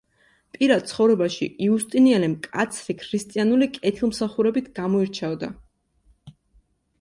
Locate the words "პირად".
0.53-0.85